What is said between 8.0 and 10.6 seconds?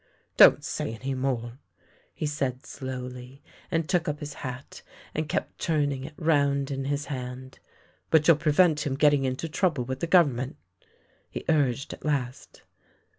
But you'll prevent him getting into trouble with the Gover' ment?"